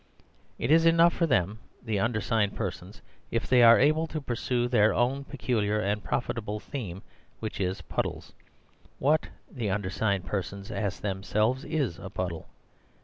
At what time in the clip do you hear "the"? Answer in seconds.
1.85-1.99, 9.51-9.69